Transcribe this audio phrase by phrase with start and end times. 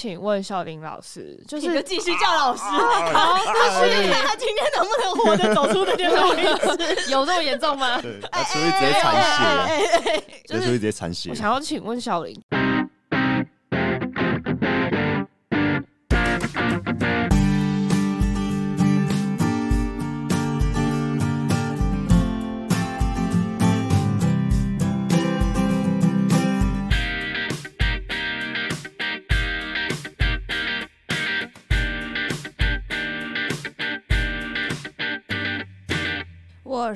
[0.00, 7.10] 请问小林老师，就是继续叫老师，好，就是他今天能不能活着走出这间录音室？
[7.12, 8.00] 有这么严重吗？
[8.00, 9.14] 对，他出去直接残
[10.02, 11.28] 血，就是直接残血。
[11.28, 12.34] 我想要请问小林。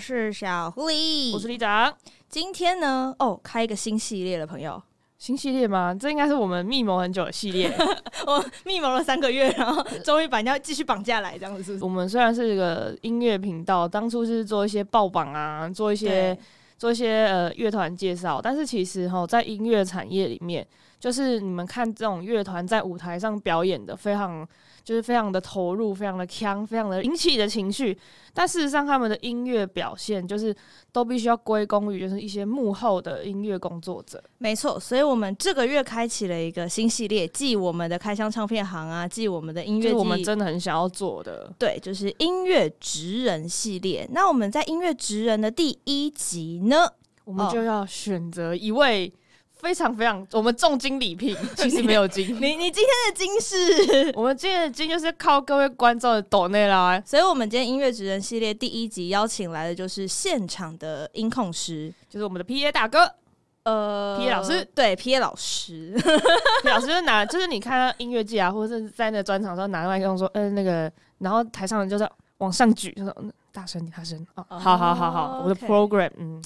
[0.07, 1.91] 是小狐狸，我是李长。
[2.29, 4.83] 今天呢，哦，开一个新系列了，朋友。
[5.17, 5.97] 新系列吗？
[5.99, 7.75] 这应该是我们密谋很久的系列。
[8.27, 11.85] 我密谋了三个月，然后终于把人家继续绑架来，这样子是不是？
[11.85, 16.39] 我们虽然是一个音乐频道，当初是做一些爆榜啊，做一些
[16.77, 20.67] 做一些呃乐团介绍，但是其实哈，在音乐产业里面，
[21.01, 24.47] 就是你们看这种乐团在舞台上表演的非常。
[24.85, 27.97] 就是非常的投入，非常的强，非常的引起你的情绪。
[28.35, 30.55] 但事实上，他们的音乐表现就是
[30.93, 34.23] 都必须要归功于就是一些幕后的音乐工作者。
[34.39, 41.51] 没错，所以我们这个月开启了一个新系列，继我们的开箱唱片行啊，继我们的音乐，我们真的很想要做的。
[41.59, 44.07] 对，就是音乐职人系列。
[44.13, 46.87] 那我们在音乐职人的第一集呢，
[47.25, 49.13] 我们就要选择一位。
[49.65, 52.27] 非常非常，我们重金礼聘， 其实没有金。
[52.39, 54.13] 你你今天的金是？
[54.15, 57.03] 我们今天的金就是靠各位观众的抖内啦。
[57.07, 63.11] 所以，我们今天音乐职人系列第一集邀请来的就是现场的音控师，就是我们的 PA 大哥，
[63.63, 65.99] 呃，PA 老师，对，PA 老师
[66.65, 72.07] 老师就拿，就是你看到音乐季啊，或者是在那个专场时候拿麦克风说，嗯、呃，那个，然后台上人就是
[72.39, 76.43] 往上举，就说，嗯，大声，大声，哦，好好好好，我的 program，嗯。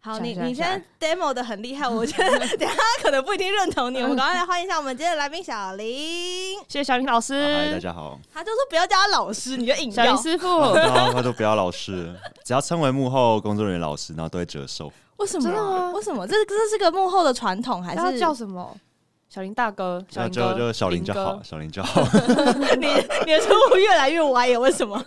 [0.00, 4.00] 好，你你现在 demo 的很厉害，我觉得 等下他可能不一定认同你。
[4.00, 7.34] 我们赶快来欢迎一下我们今天的来宾小林，谢谢小林老师。
[7.34, 8.18] 嗨，大家好。
[8.32, 10.72] 他就说不要叫他老师，你就硬叫小林师傅。
[11.12, 14.90] 他都不要老师，只要称为幕后工作人员老师，然后都会折寿。
[15.16, 15.42] 为什么？
[15.42, 15.90] 真的吗？
[15.90, 16.24] 为什么？
[16.26, 18.72] 这这是个幕后的传统，还是叫什么？
[19.28, 22.00] 小林大哥，小林就就小林就好，小林就好。
[22.78, 22.86] 你
[23.26, 25.04] 你的称呼越来越歪，为什么？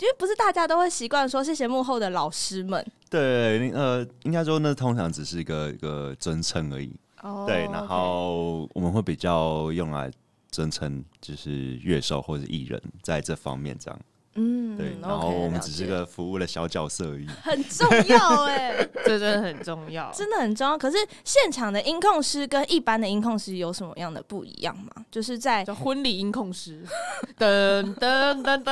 [0.00, 2.84] 因为不是大家都会习惯说谢谢幕后的老师们。
[3.10, 6.94] 对，呃，应该说那通常只是一个一个尊称而已。
[7.22, 7.44] 哦。
[7.46, 10.10] 对，然后我们会比较用来
[10.50, 14.00] 尊称，就是乐手或者艺人，在这方面这样。
[14.40, 18.72] 嗯，对，然后我们只是个服务的小角色而已， 很重要哎，
[19.04, 20.78] 这真的很重要，真的很重要。
[20.78, 25.04] 可是现场的音控师跟一般的音控师有什么样的不一样吗？
[25.10, 26.84] 就是在婚礼音控师，
[27.36, 28.70] 噔噔噔噔，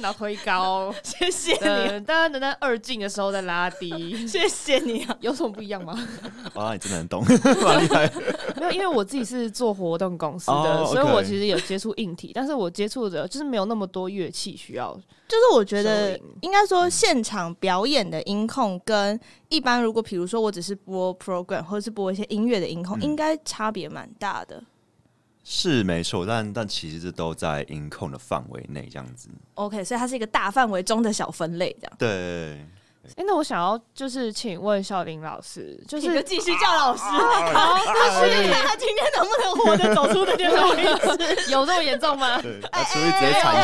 [0.00, 5.96] 然后推高，谢谢你，噔噔噔，二进的时候再拉低，谢谢你啊，有什么不一样吗？
[6.54, 7.24] 哇，你真的很懂，
[7.62, 8.10] 蛮厉害。
[8.56, 14.79] 没有，因为我自己是做活动公司的，所以我其实有接触硬体，但是我接触的就是没有那么多乐器需要。
[15.28, 19.18] 就是我觉得应该说，现场表演的音控跟
[19.48, 24.62] 一般，如果比如说我只是播 program 或者是播一些音乐的音控，应该差别蛮大的。
[25.42, 29.28] 是没错，但但其实这都在音控的范围内，这样子。
[29.54, 31.92] OK，所以它是一个大范围中的小分类，这样。
[31.98, 32.66] 对。
[33.02, 41.50] 哎、欸，那我想要就是请问小林老师，就是继续叫老师，好，就是他今天能不能活着走出这间录音室？
[41.50, 42.40] 有这么严重吗？
[42.42, 43.54] 对，他出去直接残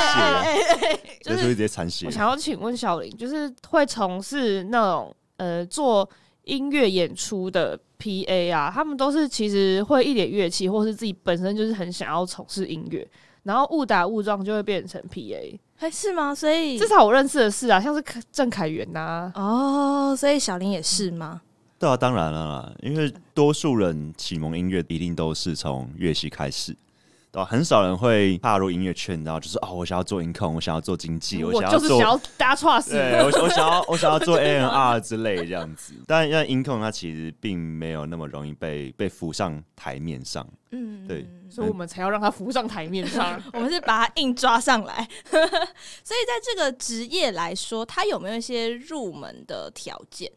[0.80, 2.06] 血，就是直接残血。
[2.06, 6.08] 我想要请问小林，就是会从事那种呃做
[6.44, 13.06] 音乐演出的 PA 啊，他们都是其实会一点乐器，或是自己本身就是很想要从事音乐，
[13.42, 15.58] 然后误打误撞就会变成 PA。
[15.76, 16.34] 还是吗？
[16.34, 19.30] 所以至少我认识的是啊，像是郑凯源呐。
[19.34, 21.40] 哦，所以小林也是吗？
[21.78, 26.76] 对啊，当然了啦，因为多数人启蒙音乐一定都是从乐器开始。
[27.50, 35.92] 很少人会踏入音乐圈，然后就是哦，我想要做音控，我想要做经纪，我想要做，就是想要搭串死，对，我我想要 我想要做 A N R 之类这样子。
[36.06, 45.08] 但因为音控它其实并没有那么容易被被浮上台面上，嗯，对，所以我们才要让他浮上台面上， 我们是把他硬抓上来。
[45.30, 50.30] 所以在这个职业来说，他有没有一些入门的条件？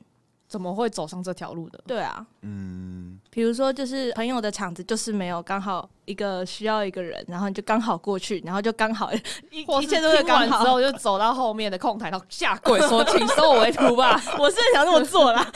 [0.48, 1.80] 怎么会走上这条路的？
[1.86, 9.14] 对啊，嗯，比如说就是朋友的场子就是没有刚好一个需要一个人，然后你就刚好过去，然后就刚好
[9.52, 15.52] 一一切都是刚好，之后就走到后面的空台，然后下跪说：“请收我为徒吧！”我是想这么做啦，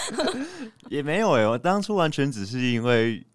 [0.89, 3.25] 也没有哎、欸，我当初完全只是因为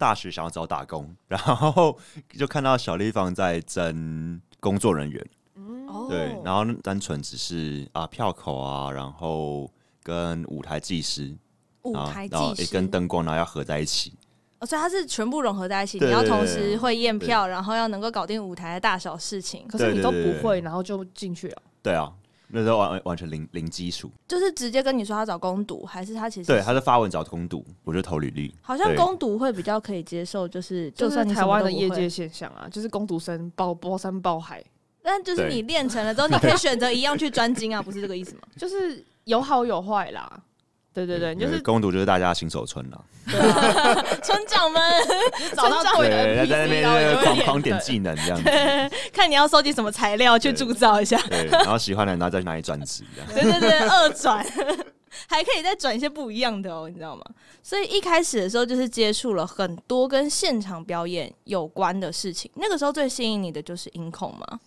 [0.00, 1.96] 大学想要找打工，然后
[2.30, 5.24] 就看到小立方在征工作人员，
[5.54, 9.70] 嗯，对，然后单纯只是啊票口啊，然后。
[10.02, 11.36] 跟舞台技师，
[11.82, 14.14] 舞台技师，然后也跟灯光，然后要合在一起，
[14.58, 19.68] 哦，所以它是全部融合在一起，你要同时会验票，然后要能够搞定舞台的大小事情。
[19.68, 21.62] 可是你都不会，然后就进去了。
[21.82, 22.10] 对啊，
[22.52, 28.54] 那时候完完全零零基础，就是直接跟你说他找攻读，还是他其实对他是发文找攻读，我就投履历。
[28.60, 34.62] 好像攻读会比较可以接受，就是就算台湾的业界现象啊，就是攻读生包包山包海，
[35.02, 38.40] 但就是你练成了之后，你可以选择一样去专精啊，不是这个意思吗？
[38.58, 40.42] 就是有好有坏啦。
[40.92, 43.04] 对对对，就是攻读就是大家新手村了，
[44.22, 44.82] 村长们
[45.54, 53.04] 找到对的，在那边狂狂点技能这样子，看你要收集什么材料去铸造一下，对，然后喜欢的人然后再拿一转职，
[53.34, 54.44] 对对对，二转。
[55.26, 57.22] 还可以再转一些不一样的哦，你知道吗？
[57.64, 64.60] 所以一开始的时候就是接触了很多跟现场表演有关的事情，那个时候最吸引你的就是音控吗？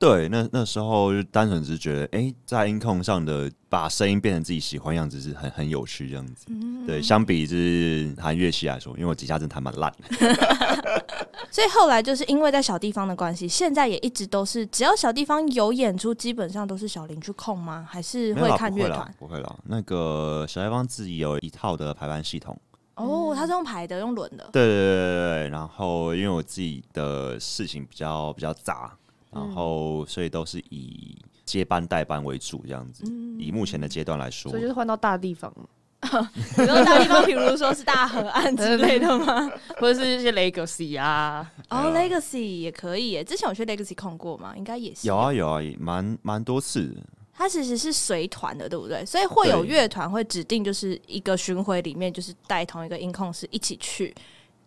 [0.00, 6.46] 对，那那时候就单纯只是觉得，哎，在音控上的把声音变成自己喜欢样子是很很有趣这样子。
[6.48, 11.04] 嗯、对，相比就是弹乐器来说，因为我吉他真的弹蛮烂的。
[11.52, 17.86] 所以后来就是因为在小地方的关系，现在也一直都是只要小地方有演出，基本上都是小林去控吗？
[17.86, 19.14] 还是会看乐团？
[19.18, 22.58] 不会啦，那个小地方自己有一套的排班系统。
[22.94, 24.48] 哦，他是用排的，用轮的。
[24.52, 25.48] 对对对对对。
[25.48, 28.96] 然后因为我自己的事情比较比较杂。
[29.32, 33.04] 然后，所以都是以接班代班为主，这样子。
[33.06, 35.52] 嗯、以目前的阶段来说，所以就是换到大地方，
[36.00, 39.50] 比如说大地方，比如说是大河岸之类的吗？
[39.78, 41.50] 或者是一些 Legacy 啊？
[41.68, 43.22] 哦、oh,，Legacy 也可以耶。
[43.24, 44.54] 之前有去 Legacy 控过吗？
[44.56, 45.06] 应该也是。
[45.06, 46.96] 有啊有啊，蛮蛮多次。
[47.32, 49.04] 它其实是随团的，对不对？
[49.06, 54.14] 所以会有乐团会指定，就是一个巡回里面，就是带同一个音控师一起去。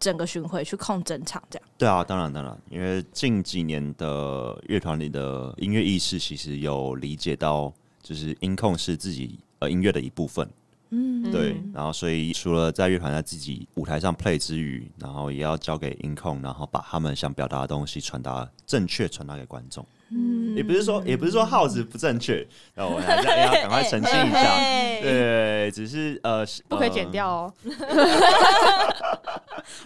[0.04, 1.66] 整个巡回去控整场，这样。
[1.78, 7.72] 对啊，当然当然，因为近几年的乐团里的音乐意识，其实有理解到，
[8.02, 10.46] 就是音控是自己呃音乐的一部分。
[10.90, 11.56] 嗯，对。
[11.74, 19.88] 然后，所以除了在乐团在自己舞台上 play 之余，然后也要交给音控，然后把他们想表达的东西传达正确，传达给观众。
[20.16, 22.46] 嗯，也不是说，也不是说耗子不正确，
[22.76, 24.58] 然后我还是要赶快澄清一下。
[25.02, 27.54] 对，只是呃，不可以剪掉哦。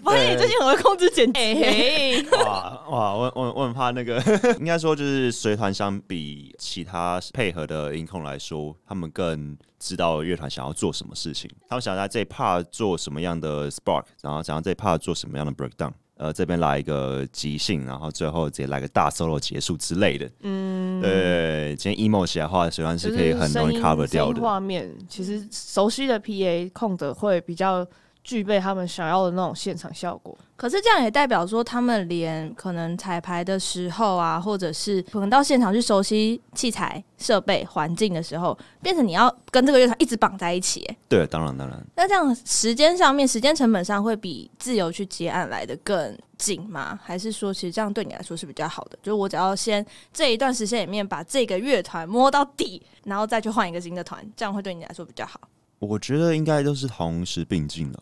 [0.03, 2.27] 发现你最近很会控制剪辑。
[2.43, 4.21] 哇哇，我我我很怕那个，
[4.59, 20.29] 应该说就是随团相比其他配合的音控来说，他们更知道乐团想要做什么事情，他们想在这一 part 做什么样的 spark，然后想要这一 part 做什么样的 breakdown，呃，这边来一个即兴，然后最后直接来个大 solo 结束之类的。
[20.41, 24.41] 嗯，对，今天 emo 起来的话，随团是可以很容易 cover 掉的。
[24.41, 27.87] 画面其实熟悉的 PA 控的会比较。
[28.27, 40.85] 具备他们想要的那种现场效果，可是这样也代表说，他们连可能彩排的时候啊，或者是可能到现场去熟悉器材、设备、环境的时候，变成你要跟这个乐团一直绑在一起。
[41.07, 41.81] 对，当然当然。
[41.95, 46.99] 那这样时间上面、时间成本上会比自由去接案来的更紧吗？
[47.01, 48.99] 还是说，其实这样对你来说是比较好的？
[49.01, 55.39] 就是我只要先这一段时间里面把这个乐团摸到底，然后再去换一个新的团，这样会对你来说比较好？
[55.79, 57.97] 我觉得应该都是同时并进的。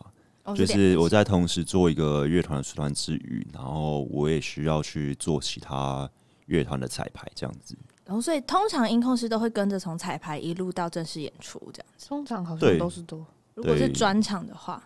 [0.54, 6.08] 就是我在同时做一个乐团的社团之余，然后我也需要去做其他
[6.46, 7.76] 乐团的彩排，这样子。
[8.04, 12.08] 然后，所以通常音控师都会跟着从彩排一路到正式演出，这样子。
[12.08, 13.26] 通常好像都是多。
[13.54, 14.80] 如果是专场的话，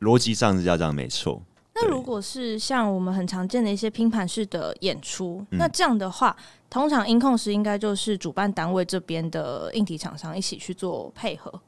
[0.00, 1.40] 逻辑上是要这样，没错。
[1.74, 6.36] 那如果是像我们很常见的一些拼盘式的演出，那这样的话，
[6.68, 11.60] 通常音控师应该就是主办单位这边的硬体厂商一起去做配合，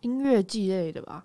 [0.00, 1.24] 音乐祭类的吧。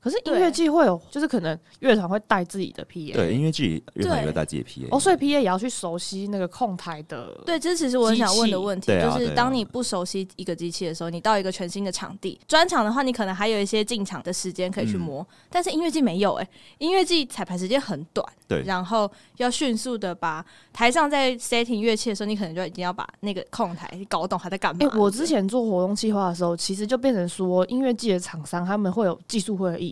[0.00, 3.12] 可是音乐季会有，就是可能乐团会带自己的 PA。
[3.12, 4.96] 对，音乐季乐团也会带自己的 PA。
[4.96, 7.38] 哦，所以 PA 也要去熟悉那个控台的。
[7.44, 15.26] 对，这其实我很想问的问题，就是当你不熟悉一个机器的时候，你到一个全新的场地，专场的话，你可能还有一些进场的时间可以去摸。
[15.50, 20.42] 但是音乐季没有哎，音乐季彩排时间很短，对，然后要迅速的把
[20.72, 24.78] 台上在 setting 乐器的时候，你可能就已经要把那个控台搞懂还在干嘛。
[24.82, 29.89] 哎，我之前做活动计划的时候，其实就变成说音乐季的厂商他们会有技术会议。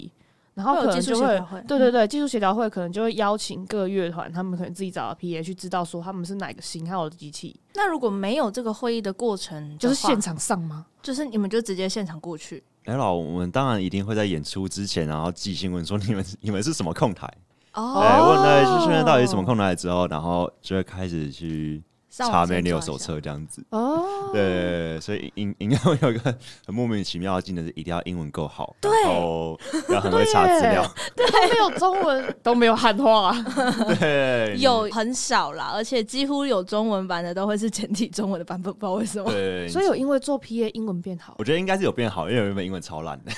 [0.59, 7.55] 然后可能就会，会对对对，技术协调会可能就会邀请各乐团，他们可能自己找到 PA 去知道说他们是哪个型号的机器。
[7.75, 10.85] 那如果没有这个会议的过程，就是现场上吗？
[11.01, 12.65] 就是你们就直接现场过去？
[12.87, 17.33] 哎，老，我们当然一定会在演出之前，然后寄信问说你们你们是什么控台？
[17.75, 21.81] 哦，对，问了就是现在到底什么控台之后，然后就会开始去。
[22.27, 23.65] 查 manual 手册这样子。
[23.71, 26.35] 哦，对，所以英英文有一个
[26.67, 29.59] 很莫名其妙的技能，是一定要英文够好，对，然后
[29.91, 30.85] 要很会查资料，
[31.15, 33.35] 对， 没有中文都没有汉化，
[34.01, 39.31] 对，有很少啦，而且几乎有中文版的都会是简体中文的版本，不知道为什么。
[39.31, 43.33] 对，所以有因为做 PA 英文变好，我觉得应该是有变好，因为原本英文超烂的，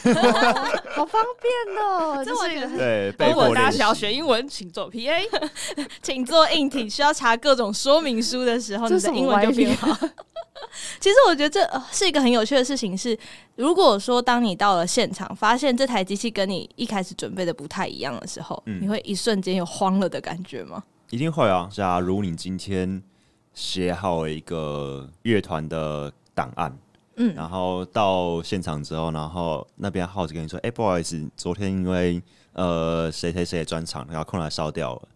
[0.93, 3.15] 好方便哦， 这是一个对。
[3.29, 5.21] 如果大家想要学英文，请做 PA，
[6.03, 9.89] 请做硬体，需要查各种说明书的时候，你的英文就变好。
[11.01, 13.19] 其实我觉得这是一个很有趣的事情是，是
[13.57, 20.83] 如果说当你到了现场，发现这台机器跟你一开始准备的不太一样的时候，嗯、你会一瞬间有慌了的感觉吗？
[21.11, 21.69] 一定会啊！
[21.73, 23.03] 假如你今天
[23.53, 26.79] 写好了一个乐团的档案，
[27.17, 32.23] 嗯，然后到现场之后，然后那边耗子跟你说：“哎、欸，不好意思，昨天因为
[32.53, 35.09] 呃谁谁谁的专场，然后空来烧掉了，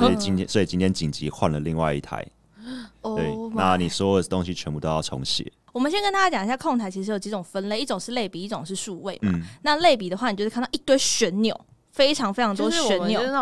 [0.00, 2.26] 所以今天、嗯、所以今天紧急换了另外一台。”
[3.16, 5.50] 对，oh、那你所有的东西全部都要重写。
[5.72, 9.30] 我们先跟大家讲一下，控台其实有几种分类，一种是类比，一种是数位嘛。
[9.32, 11.58] 嗯、那类比的话，你就是看到一堆旋钮，
[11.90, 13.20] 非常非常多旋钮。
[13.20, 13.32] 就是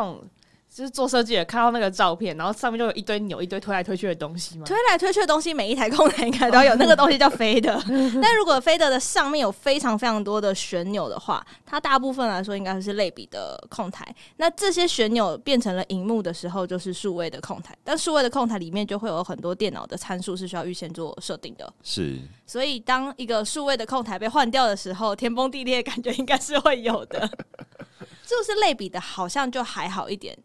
[0.93, 4.65] 做设计的看到那个照片，然后上面就有一堆扭，一堆推来推去的东西嘛。
[4.65, 7.77] 推来推去的东西，每一台控台应该都有那个东西叫 fader。
[8.23, 14.07] 但如果 fader 的上面有非常非常多的旋钮的话，它大部分来说应该是类比的控台。
[14.37, 17.77] 那这些旋钮变成了荧幕的时候，就是数位的控台。
[17.83, 21.73] 但数位的控台里面就会有很多电脑的参数是需要预先做设定的。
[21.83, 22.17] 是。
[22.47, 27.29] 所以当一个数位的控台被换掉的时候，天崩地裂的感觉应该是会有的。
[28.25, 30.39] 就是类比的，好像就还好一点？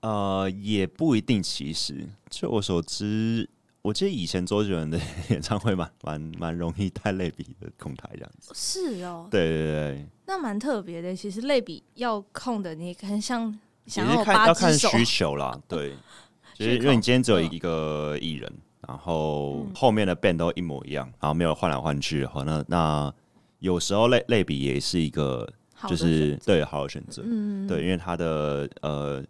[0.00, 1.42] 呃，也不一定。
[1.42, 3.48] 其实，就我所知，
[3.82, 4.98] 我记得以前周杰伦的
[5.30, 8.52] 演唱会蛮蛮蛮容易带类比的控台这样子。
[8.54, 11.16] 是哦，对对对，那蛮特别的。
[11.16, 15.58] 其实类比要控的，你很像想要看要看需求啦。
[15.66, 15.94] 对，
[16.54, 18.52] 就是因为你今天只有一个艺人，
[18.86, 23.12] 然后后面的 band 都一模一样，然后没有换来换去的话，那那
[23.58, 25.48] 有时候类类比也是一个，
[25.88, 27.22] 就是对好的选择。
[27.24, 29.24] 嗯，对，因为他的呃。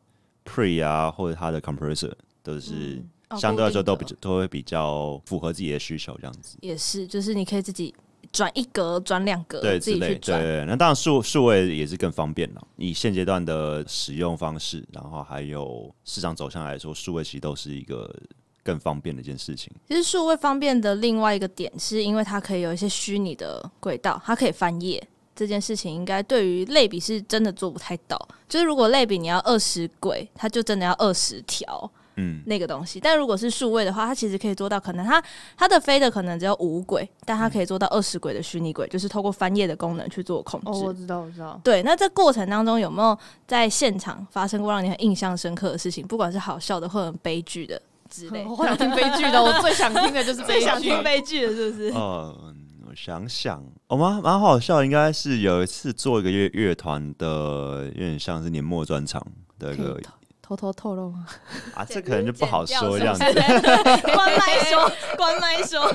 [0.48, 2.12] Pre 啊，或者它的 compressor
[2.42, 3.04] 都是
[3.38, 7.94] 相对来说都比较、都会比较符合自己的需求，这样子也是，就是你可以自己
[8.32, 10.40] 转一格、转两格，对，自己去转。
[10.40, 12.66] 对，那当然数数位也是更方便了。
[12.76, 18.14] 以现阶段的使用方式，然后还有市场走向来说，数位其实都是一个
[18.62, 19.72] 更方便的一件事情。
[19.88, 25.06] 其实数位方便的另外一个点，是因为它可以有一些虚拟的轨道，它可以翻页。
[25.38, 28.18] 这件事情应该对于类比是真的做不太到，
[28.48, 32.98] 就是如果类比你要二十轨，它就真的要二十条，嗯，那个东西。
[32.98, 35.22] 但如果是数位的话，它其实可以做到，可能它
[35.56, 40.66] 它的飞的可能只有五轨，但它可以做到二十轨的虚拟轨，就是透过翻页的功能去做控制。
[40.70, 41.60] 哦，我知道，我知道。
[41.62, 43.16] 对，那这过程当中有没有
[43.46, 46.04] 在现场发生过让你很印象深刻的事情？
[46.04, 47.80] 不管是好笑的或者悲剧的
[48.10, 48.44] 之类。
[48.50, 51.92] 我想听悲剧的，我最想听的就是 最想听悲剧的，是不是？
[51.94, 52.57] 嗯。
[52.94, 59.24] 想想，我蛮蛮好笑，应该是有一次做一个乐乐团的，有点像是年末专场
[59.58, 60.00] 的一个，
[60.42, 61.26] 偷偷透露吗？
[61.74, 63.24] 啊，这可能就不好说这样子。
[64.14, 65.94] 关麦说， 关麦说。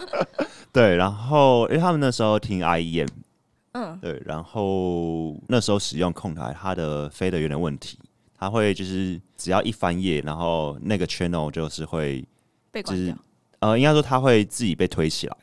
[0.71, 3.07] 对，然后因为他们那时候听 IEM，
[3.73, 7.99] 嗯，对，然后那时候使用控台，它的 fader 有点问题，
[8.37, 12.25] 它会就是只要一翻页，然后那个 channel 就是会
[12.71, 13.15] 被关掉。
[13.59, 15.37] 呃，应该说它会自己被推起来。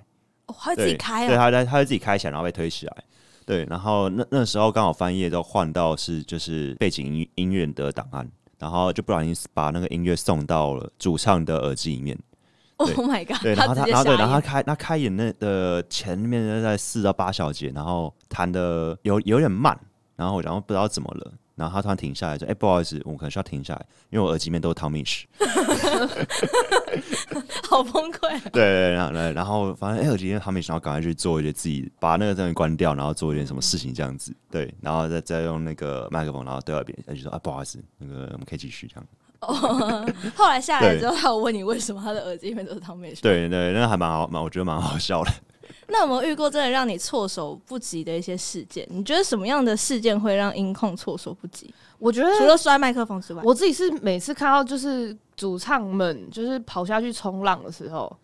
[0.58, 2.96] 他会自己开啊，对，他在他会自己开起来，然后被推起来。
[3.46, 8.28] 对，然后那那时候刚好翻页都换到是就是背景音音乐的档案，
[8.58, 12.16] 然后就不小心把那个音乐送到了主唱的耳机里面。
[12.76, 13.42] Oh my god！
[13.42, 19.78] 对，然后他然后对，然后他开那开演那的前面在四到八小节，然后弹的有有点慢，
[20.16, 21.32] 然后然后不知道怎么了。
[21.60, 25.24] 然后他突然停下来说：“哎、欸，不好意思，我可能需要停下来，因为我耳机里面都是 Tomish。
[27.68, 28.40] ”好崩溃。
[28.50, 34.34] 对对，然后然后反正哎，耳机里面 Tomish，然后赶快去做一些自己把那个东西关掉，然后做一点什么事情这样子。
[34.50, 39.06] 对，然后再再用那个麦克风，然后对耳边，他就说：“啊，不好意思，那个我们可以继续这样。”
[39.40, 43.20] 哦， 后来下来之后，他有问你为什么他的耳机里面都是 Tomish？
[43.20, 45.30] 对对，那还蛮好，蛮我觉得蛮好笑的。
[45.88, 48.86] 那有没有遇过真的让你措手不及的一些事件？
[48.90, 51.72] 你觉得什么样的事件会让音控措手不及？
[51.98, 58.16] 我觉得除了摔麦克风之外，我自己是每次看到就是主唱们就是跑下去冲浪的时候，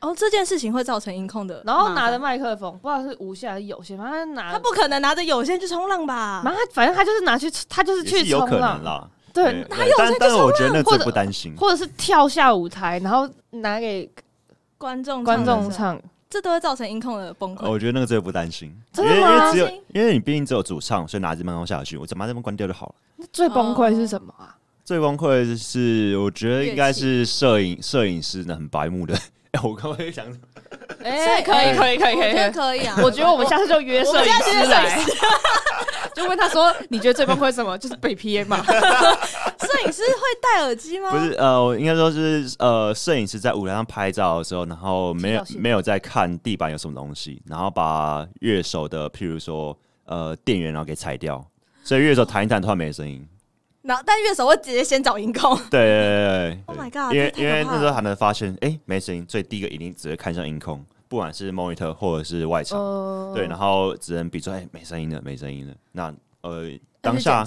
[0.00, 6.42] 哦，这件事情会造成音控的，然后拿着麦克风，不知道是无线还是有线，反正拿他不可能拿着有线去冲浪吧？
[6.44, 9.08] 反正反正他就是拿去，他就是去冲浪啦。
[9.32, 14.10] 对，他有线，但是我觉得那最不担心，或者是跳下舞台，然后拿给
[14.76, 16.00] 观众观众唱。
[16.30, 17.68] 这都会造成音控的崩溃。
[17.68, 19.28] 我觉得那个最不担心，真的吗？
[19.28, 22.94] 因为只有因为你毕竟只有主唱，所以拿着麦克风下去，我只把这边关掉就好了。
[23.16, 24.56] 那最崩溃是什么啊？
[24.84, 29.14] 最崩溃是我觉得应该是摄影摄影师呢很白目的
[29.52, 30.24] 哎，我刚刚想，
[31.02, 32.96] 哎，可以，可以，可以，可以，可以啊！
[33.02, 35.04] 我觉得我们下次就约摄影师来，
[36.14, 37.76] 就问他说：“你觉得最崩溃什么？
[37.76, 38.62] 就是被 PM 嘛？”
[39.80, 41.10] 摄影师会戴耳机吗？
[41.10, 51.44] 不是，呃，我应该说是呃，摄影师在舞台上拍照的时候，然后没有没有在看地板有什么东西，然后把乐手的譬如说呃电源然后给踩掉，
[51.82, 53.26] 所以乐手弹一弹突然没声音。
[53.82, 55.56] 然后，但乐手会直接先找音控。
[55.70, 56.62] 对对对对。
[56.66, 57.14] Oh my god！
[57.14, 62.78] 因为因为那时候还能发现，哎、欸，没声音，所以第一个一定只会看向音控，不管是 monitor 或者是外场。
[62.78, 65.74] Uh、对，然后只能比出，哎、欸，没声音了，没声音了。
[65.92, 66.68] 那呃，
[67.00, 67.42] 当下，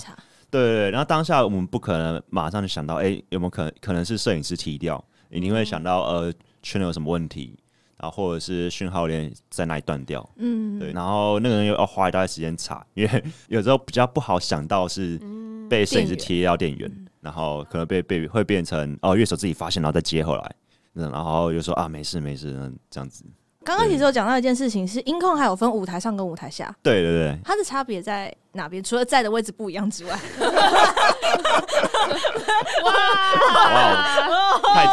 [0.54, 5.04] 对对对，然后当下我们不可能马上就想到，哎、欸，有没有可能可能是摄影师踢掉？
[5.30, 7.58] 一定会想到，呃，圈有什么问题，
[7.98, 10.28] 然后或者是讯号链在哪里断掉。
[10.38, 10.94] 嗯，对。
[10.94, 15.20] 然后那个人又要花一段时间查， 因为有时候比较不好想到是。
[15.70, 20.56] 被摄影师贴掉电源，然后可能被被会变成哦，乐手自己发现，然后再接回来，
[20.94, 23.24] 然后又说啊，没事没事，这样子。
[23.64, 26.74] 刚刚其实有讲到一件事情，是音控还有分舞台上跟舞台下。
[26.82, 28.84] 对对对，它的差别在哪边？
[28.84, 30.20] 除了在的位置不一样之外，
[32.84, 34.86] 哇，太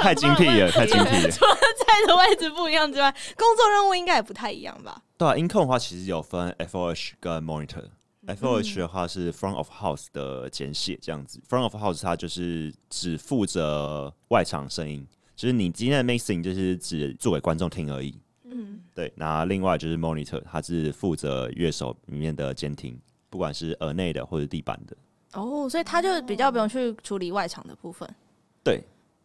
[0.00, 1.30] 太精辟了，太精辟了。
[1.32, 5.00] 除了在的位置不一样之外，工作任务应该也不太一样吧？
[5.18, 7.84] 对啊，音控的话其实有分 FOH 跟 Monitor。
[8.26, 11.38] FOH 的话是 Front of House 的简写，这样子。
[11.46, 18.14] Front of House 它就是只负责外场声音，就是你今天的 mixing 就是只做给观众听而已。
[18.44, 19.12] 嗯，对。
[19.16, 22.98] 那另外就是 Monitor，它是负责乐手里面的监听，
[23.28, 24.96] 不管是耳内的或者地板的。
[25.32, 28.08] 哦，所以他就比较不用去处理外场的部分。
[28.62, 28.82] 对，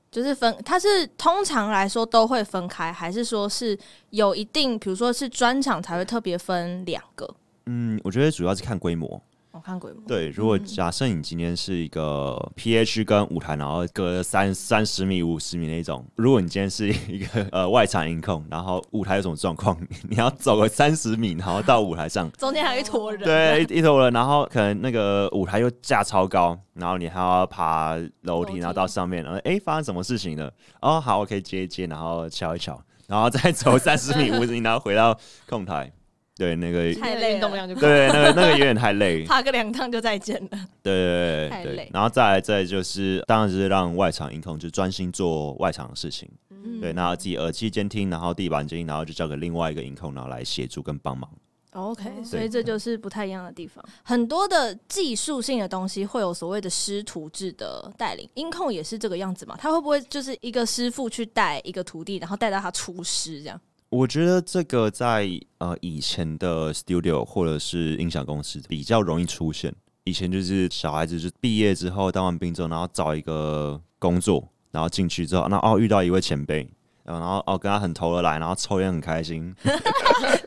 [0.09, 3.77] 就是分，它是通常来说都会分开，还是说是
[4.09, 7.35] 有一定，比如说是专场才会特别分两个？
[7.67, 9.21] 嗯，我觉得主要是看规模。
[9.51, 10.01] 我看规模。
[10.07, 19.75] 对，如果假设你今天是一个 PH 跟舞台，然后隔三三十米、五十米那种，如果你今天是一个呃外场音控，然后舞台有什么状况，
[20.07, 30.53] 你要走个 三十米，然后到舞台上， 中间还有一坨人，对，一坨人，然后可能那个舞台又架超高，然后你还要爬楼梯，然后到上面，然后哎、欸，发生什么事情了？
[30.81, 35.91] 哦，好，我可以接一接，然后敲一敲，然后再走三十米、五十米，然后回到控台。
[36.39, 40.49] 对，那个太累，运动量就对，那个那个有点太累， 爬个两趟就再见了。
[40.81, 41.91] 对对对，太累。
[41.93, 46.29] 然后再来再就是，当然是让外场音控就专心做外场的事情。
[46.49, 51.29] 嗯，对，那自己耳机监听，然后地板监听，然后就交给另外一个音控，然后来协助跟帮忙。
[51.73, 53.83] OK，所以这就是不太一样的地方。
[54.03, 59.55] 很多的技术性的东西会有所谓的师徒制的带领，音控也是这个样子嘛？
[59.59, 63.61] 他会不会就是一个师傅去带一个徒弟，然后带到他出师这样？
[63.89, 69.73] 我觉得这个在呃以前的 studio 或者是音响公司比较容易出现。
[70.03, 76.67] 以前就是小孩子就毕业之后当完兵之后，然后找一个工作，然后进去之后，那哦遇到一位前辈，
[77.03, 79.53] 然后哦跟他很投得来，然后抽烟很开心。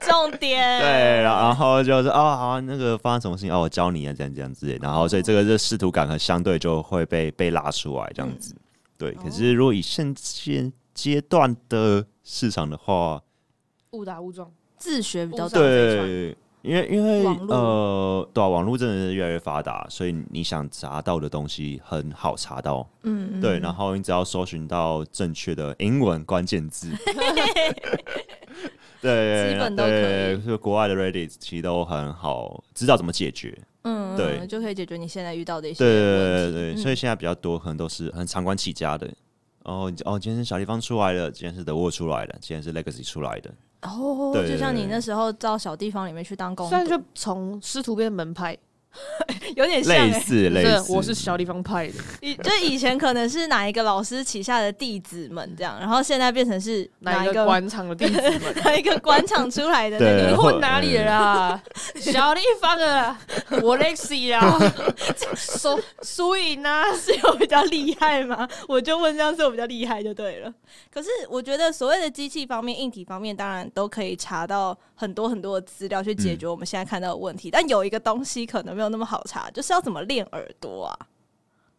[0.01, 8.55] 重点对，然后就是哦好，那个发生什么事情哦我教你啊这样这样之类，然后所以这个这师徒感和相对就会被被拉出来这样子。
[8.55, 8.61] 嗯、
[8.99, 13.21] 对，可是如果以现现阶段的市场的话，
[13.93, 15.61] 误打误撞，自学比较多。
[15.61, 22.89] 对，因为因为呃，对啊，网络真的是越来越发达，所以你想查到的东西很好查到。
[23.03, 26.91] 嗯，对，然后你只要搜寻到正确的英文关键字，
[29.03, 30.41] 对，基本都可以。
[30.41, 33.57] 所以国外的 Reddit 其实都很好，知道怎么解决。
[33.83, 35.79] 嗯，对，就可以解决你现在遇到的一些。
[35.81, 39.07] 对对对对，所以现在比较多可能都是很长官起家的。
[39.65, 43.53] 哦哦，今天是小地方出来的，今天是德沃出来的，今天是 Legacy 出来的。
[43.83, 48.57] 哦，对，就像你那时候到小地方里面去当工，虽然就从师徒变门派。
[49.57, 50.93] 有点像、 欸，类似类似。
[50.93, 59.99] 我是小地方派的，以就以前可能是哪一个老师旗下的弟子们这样，然后现在变成是哪一个官场的弟子们， 哪一个官场出来的？
[59.99, 61.63] 那你混哪里了啦？
[61.97, 63.17] 小地方的，
[63.63, 64.59] 我 Lexi 啊，
[65.37, 68.49] 输输赢啊，是有比较厉害吗？
[68.69, 70.53] 我就问这样是我比较厉害就对了。
[70.93, 80.97] 可是我觉得所谓的机器方面、硬体方面，当然都可以查到很多很多的资料去解决我们现在看到的问题，嗯、但有一个东西可能没有那么好查，就是要怎么练耳朵啊？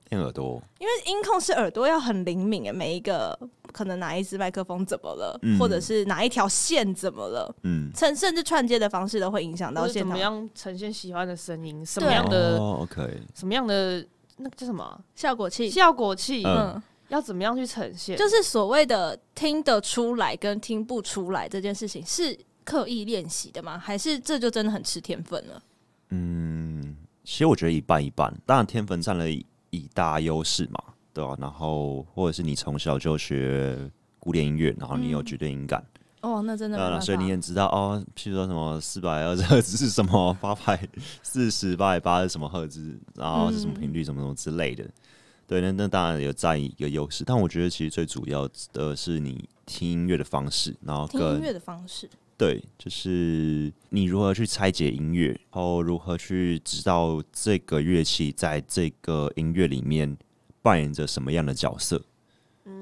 [0.10, 3.38] 练耳朵，因为音控是耳朵要很灵敏诶，每一个
[3.72, 10.10] 可能哪一支麦克风怎么了，嗯、或者是哪一条线怎么了，嗯，甚甚至串接的方式都会影响到现场。
[10.10, 11.84] 怎么样呈现喜欢的声音？
[11.86, 13.22] 什么样的、哦、OK？
[13.34, 14.06] 什么样的
[14.36, 15.70] 那个叫什么效果器？
[15.70, 18.18] 效果器，嗯，要怎么样去呈现？
[18.18, 23.78] 就是所谓的听得出来跟听不出来这件事情，是刻意练习的吗？
[23.78, 25.62] 还是这就真的很吃天分了？
[26.10, 29.46] 嗯，其实我觉得一半一半，当然天分占了一
[29.94, 31.38] 大优势嘛，对吧、啊？
[31.40, 35.84] 然后或者是你从小就学古典音乐，然后你有绝对音感。
[36.22, 37.02] 哦，那真的。
[37.02, 40.88] 所以你也知道哦，譬如说什么四百二十赫兹是什么，八百
[41.22, 44.90] 四十八百八是什么赫兹，然后是什么频率，什么什么之类的。
[45.46, 52.10] 对，那那当然有占一个优势，但我觉得其实最主要的是你听音乐的方式，然后跟听音乐的方式。
[52.38, 60.18] 对，就是你如何去拆解音乐，然后如何去知道这个乐器在这个音乐里面
[60.62, 62.02] 扮演着什么样的角色。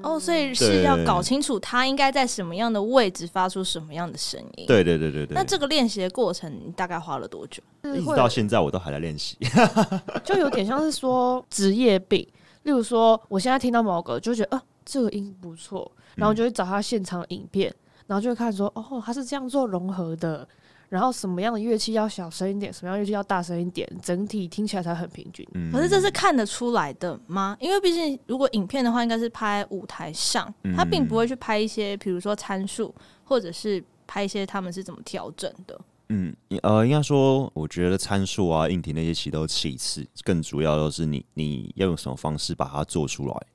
[0.02, 4.66] 哦，所以是要搞清楚它应该在什么样的位置发出什么样的声音。
[4.66, 5.34] 对对对对对。
[5.34, 7.62] 那这个练习的过程你大概花了多久？
[7.84, 9.36] 一直到现在我都还在练习，
[10.24, 12.26] 就有点像是说职业病。
[12.62, 17.74] 例如说，我现在听到某个就觉得，啊，这个音不错，然后就会找他现场影片，嗯、
[18.06, 20.46] 然后就会看说，哦，他是这样做融合的。
[20.88, 25.42] 然后什么样的乐器要小声一点，什么样乐器要大声一点，整体听起来才很平均。
[25.72, 27.56] 可是这是看得出来的吗？
[27.58, 35.80] 因为毕竟如果影片的话，应该是拍舞台上，他并不会去拍一些，比如说参数，或者是拍一些他们是怎么调整的。
[36.10, 43.46] 嗯，呃，应该说，我觉得参数啊、硬体那些其实都其次，更主要的是你你要用什么方式把它做出来。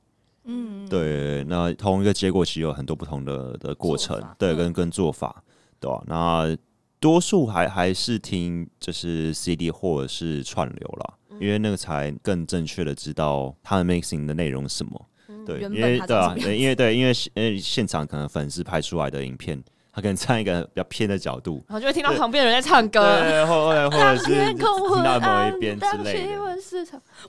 [0.47, 1.43] 嗯，对。
[1.43, 5.43] 那同一个结果其实有很多不同的的过程，对，跟跟做法，
[5.79, 6.01] 对吧？
[6.07, 6.57] 那
[6.99, 15.05] 多数还还是听就是 CD 或者是串流啦，嗯、因为那个才更正确的知道他们 mixing 的内容是什么。
[15.27, 19.63] 嗯、对，因为对啊，对，因为对，因为因为现场可能粉丝拍出来的影片。
[19.97, 26.39] 他可能站一个比较偏的角度，然后就会听到旁边的人在唱歌，对，或 或者是听到某一边之类的。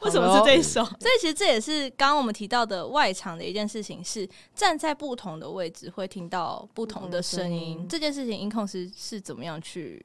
[0.03, 0.85] 为什么是这一首？
[0.85, 7.87] 所以其实这也是刚刚我们提到的外场的一件事情，是站在不同的位置会听到不同的声音。
[7.89, 10.05] 这件事情音控师是怎么样去？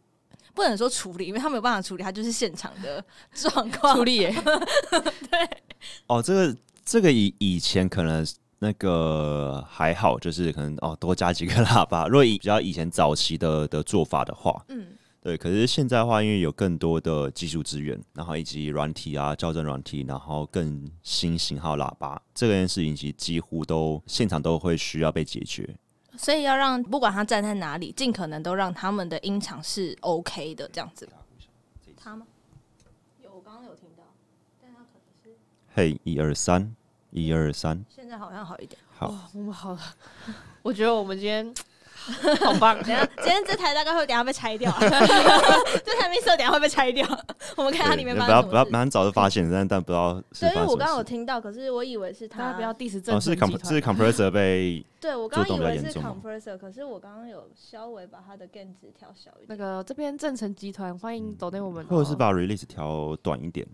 [0.53, 4.33] 不能说处理，因为他没有办法处理，他就是现场的状况处理耶。
[5.29, 5.49] 对，
[6.07, 8.25] 哦，这个这个以以前可能。
[8.63, 12.07] 那个还好，就是可能哦，多加几个 喇叭。
[12.07, 14.87] 如果以比较以前早期的的做法的话，嗯，
[15.21, 15.35] 对。
[15.35, 25.75] 可是现在的话，因为有更多的技术资源，然后以及软体啊、校正软体，然后更新型号喇叭，这件事情其实几乎都现场都会需要被解决。
[26.15, 31.09] 所以要让不管他站在哪里，尽可能都让他们的音场是 OK 的，这样子。
[31.97, 32.25] 他吗？
[33.21, 34.03] 有，我刚刚有听到，
[34.61, 35.37] 但他可能是。
[35.73, 36.73] 嘿，一二三。
[37.13, 38.79] 一二三，现在好像好一点。
[38.97, 39.79] 好，哦、我们好了。
[40.63, 41.53] 我觉得我们今天
[42.41, 42.75] 好棒。
[42.77, 44.71] 等下，今天这台大概会等下被拆掉。
[44.81, 44.89] 这
[45.99, 47.07] 台 mixer 等下会被拆掉。
[47.55, 48.15] 我们看它里面。
[48.15, 50.47] 不要不要，蛮早就发现，但但不知道是。
[50.47, 52.53] 对，因为我刚刚有听到，可是我以为是他。
[52.53, 53.15] 不要 diss 正。
[53.15, 54.83] 哦，是 comp 是 compressor 被。
[54.99, 59.47] 对，我刚刚以为是 compressor，可是我刚刚有稍微把它的 gain 值调小一点。
[59.49, 61.85] 那个这边正成集团欢迎 donate 我们。
[61.85, 63.67] 或者是把 release 调短一点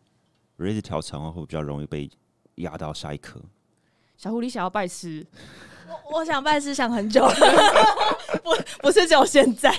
[0.57, 2.09] ，release 调长的话会比较容易被。
[2.59, 3.39] 压到下一颗，
[4.17, 5.25] 小狐狸想要拜师，
[6.11, 7.33] 我我想拜师想很久了，
[8.43, 9.73] 不不是只有现在。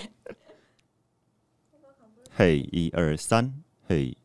[2.36, 3.52] 嘿，一二三，
[3.86, 4.16] 嘿，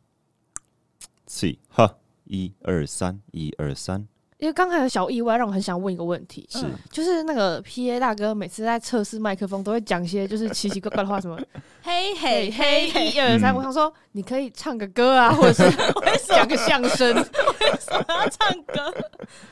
[1.27, 4.07] 四，哈，一二三，一二三。
[4.37, 6.65] 因为刚才有小意外，让我很想问一个问题，是。
[6.91, 11.37] 就是那个 P A 大哥每次在测试麦克风都会讲一些就是奇奇怪怪的话，什么。
[11.81, 15.77] 嘿嘿嘿，一二三，我想说你可以唱个歌啊，或者是
[16.27, 17.25] 讲个相声，
[17.71, 18.93] 为什么要唱歌？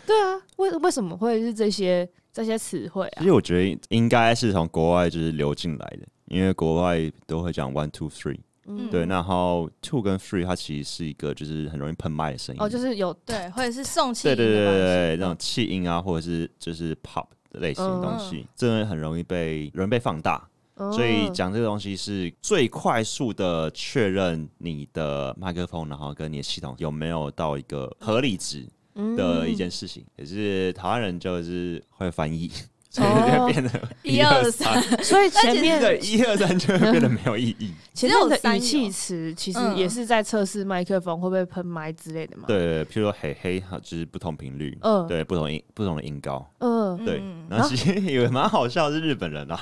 [0.06, 3.20] 对啊，为为什么会是这些这些词汇啊？
[3.20, 8.40] 其实我觉得应该是从国外就是流进来的，因为国外都会讲 one two three。
[8.66, 28.68] 嗯，对，然后 two 跟 three 它其实是一个就是很容易喷麦的声音，哦，就是有对， 或者是送气，对对对对对，那种气音啊，或者是就是 pop 的类型的东西，真的很容易被容易被放大，所以讲这个东西是最快速的确认你的麦克风，然后跟你的系统有没有到一个合理值
[29.16, 32.52] 的一件事情，也是台湾人就是会翻译。
[32.94, 33.72] 所以就变得
[34.04, 37.74] 一二三， 所以前面的一二三就会变得没有意义。
[37.96, 42.44] 前面的语气词其实也是在测试麦克风会不会喷麦之类的嘛？
[42.48, 47.20] 对，譬如说嘿嘿，就是不同频率，嗯，对，不同音不同的音高，嗯，对。
[47.50, 49.60] 然后其实也蛮好笑，是日本人啊，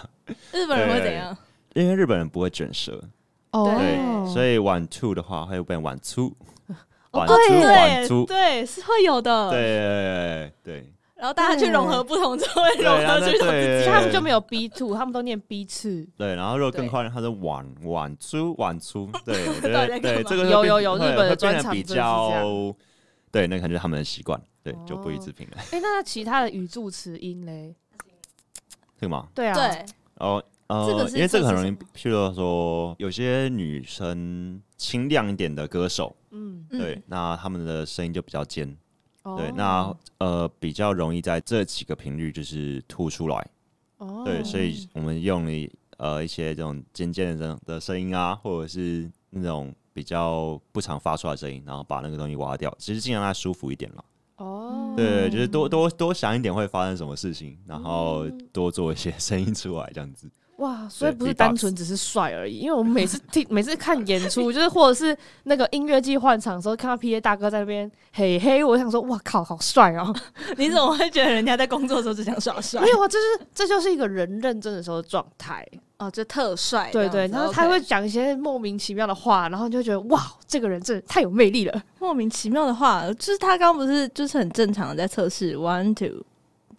[0.52, 1.38] 日本人会怎样？
[1.74, 3.02] 因为日本人不会卷舌，
[3.52, 10.94] 哦，对，所以 one two 的话会变 one two，one two，one two，对，是会有的，对对。
[11.22, 13.86] 然后大家去融合不同， 就会融合去自己。
[13.86, 16.04] 他们就没有 B two，他们都念 B 次。
[16.18, 19.08] 对，然后如果更快，他是 one one two one two。
[19.24, 22.76] 对， 我觉得对这个有有有日本的专场比较，
[23.32, 25.58] 对，那可能就是他们的习惯，对，就不予置评了。
[25.72, 27.76] 哎，那其他的语助词音嘞？
[29.00, 29.28] 对吗？
[29.36, 29.54] 对啊。
[29.54, 29.86] 对。
[30.16, 38.76] 哦呃，因为这个很容易，譬如说有些女生清亮一点的歌手，嗯，对，那他们的声音就比较尖。
[39.24, 43.48] 哦、对，那呃比较容易在这几个频率就是吐出来。
[43.98, 54.06] 哦，对，所以我们用了呃一些这种尖尖的的声音啊，或者是那种比较不常发出来的声音，然后把那个东西挖掉，其实尽量让它舒服一点了。
[54.38, 60.28] 哦，对，就是多多多想一点会发生什么事情，然后多做一些 声音出来，这样子。
[60.62, 70.16] 哇，所以不是单纯只是帅而已，因为我们每次听、每次看演出，就是或者是那个音乐季换场的时候，看到 PA 大哥在那边嘿嘿，我想说，哇靠，好帅哦！
[70.58, 72.80] 你怎么会觉得人家在工作的时候只想耍帅？
[72.80, 76.90] 没有啊，这是这就是一个人认真的时候的状态哦，就特帅。
[76.92, 81.82] 对，对对，然后他会讲一些莫名其妙的话，然后你就觉得哇，这个人真的太有魅力了。
[81.98, 86.24] 莫名其妙的话，就是他刚不是就是很正常的在测试 one two。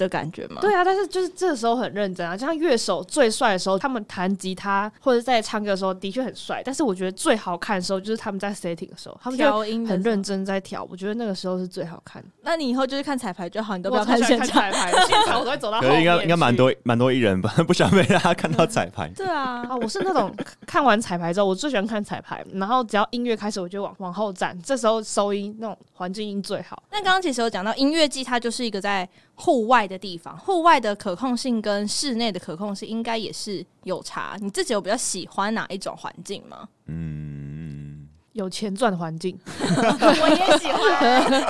[0.02, 0.60] 的感觉吗？
[0.60, 6.62] 对啊，但是就是这个时候很认真啊，就像乐手最帅的时候，他们弹吉他或者在唱歌的时候的确很帅。
[6.64, 10.86] 但是我觉得最好看的时候就是他们在 setting 的时候，他们调音很认真在调。
[10.90, 12.22] 我觉得那个时候是最好看。
[12.42, 14.46] 那你以后就是看彩排就好，你都不要看 现场。
[14.48, 16.00] 彩排，现场我都会走到后面。
[16.00, 19.08] 应该应该蛮多蛮多艺人吧， 不想被大家看到彩排。
[19.16, 20.34] 对啊，啊，我是那种
[20.66, 26.82] 看完彩排之后，我最喜欢看彩排，然后只要音乐开始，我就往往后站，这时候收音那种环境音最好。
[26.90, 34.36] 那刚刚其实有讲到音乐季，它就是一个在户外的地方，户外的可控性跟室内的可控性应该也是有差。
[34.40, 36.68] 你自己有比较喜欢哪一种环境吗？
[36.86, 41.44] 嗯，有钱赚的环境， 我也喜欢。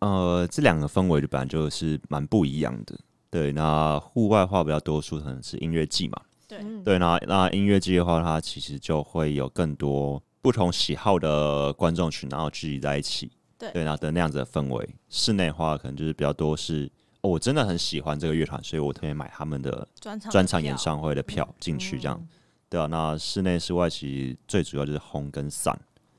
[0.00, 2.98] 呃，这两个氛围的本来就是蛮不一样的。
[3.30, 6.20] 对，那户外话比较多数可能是音乐季嘛。
[6.46, 13.30] 对对，那那音乐季的话，它其实就会有更多不同喜好的观众群，然后聚集在一起。
[13.72, 19.86] 对，然后的那样子的氛围，室内的话可能就是比较多是，哦，我真的很喜欢这个乐团，所以我特别买他们的
[20.30, 22.28] 专场演唱会的票进去，这样，嗯、
[22.68, 22.86] 对啊。
[22.86, 25.78] 那室内室外其实最主要就是烘跟散，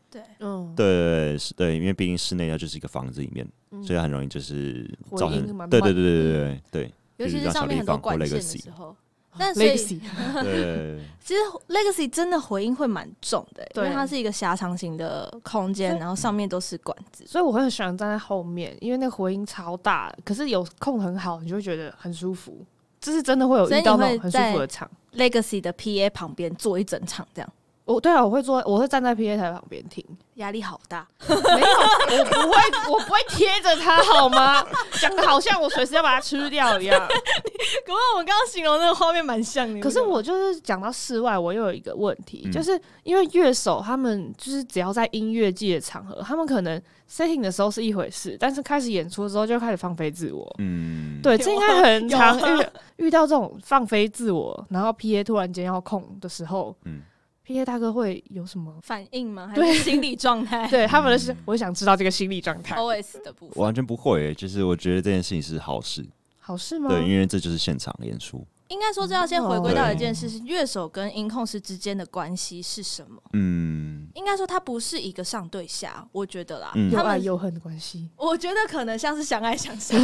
[0.10, 8.96] 对，嗯，对，是，对，因为毕竟室内它就是一个房子里面，嗯、所以很容易就是造成，对对对对对对对，尤其是上面很多管线的时候。
[9.38, 10.00] 但是，Legacy。
[10.44, 22.58] 对，其实 Legacy 真的回音会蛮重的，对，因为它是一个狭长型的空间，然后上面都是管子，所以我会很喜欢站在后面，因为那个回音超大，可是有空很好，你就会觉得很舒服。
[23.00, 27.52] 这是真的会有遇到那种很舒服的场，Legacy 的 PA 旁边坐一整场这样。
[27.86, 30.04] 我对啊，我会坐，我会站在 PA 台旁边听，
[30.36, 31.08] 压力好大。
[31.30, 32.58] 没有，我不会，
[32.92, 34.66] 我不会贴着他，好吗？
[35.00, 37.08] 讲的好像我随时要把它吃掉一样。
[37.08, 39.80] 可是我们刚刚形容那个画面蛮像的。
[39.80, 50.52] 可是我就是讲到室外，我又有一个问题，嗯、就是因为乐手他们就是只要在音乐界的场合，他们可能 setting 的时候是一回事，但是开始演出的时候就开始放飞自我。
[50.58, 57.04] 嗯，对，这应该很常遇、啊、遇到这种放飞自我，然后 PA 突然间要控的时候，嗯。
[57.46, 59.52] P A 大哥会有什么反应吗？
[59.56, 60.68] 还是心理状态？
[60.72, 62.76] 对他们的是，我想知道这个心理状态。
[62.76, 66.04] O S 的部分完全不会、欸，就是我觉得这件事情是好事。
[66.40, 66.90] 好事吗？
[66.90, 68.44] 对，因为这就是现场演出。
[68.70, 73.22] 应该说，这要先回归到一件事：是乐手跟音控师之间的关系是什么？
[73.34, 78.10] 嗯，应该说，它不是一个上对下，我觉得啦，嗯、有爱有恨的关系。
[78.18, 79.96] 我觉得可能像是相爱相杀。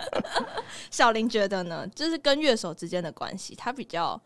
[0.90, 1.86] 小林觉得呢？
[1.94, 4.20] 就是跟乐手之间的关系，他比较。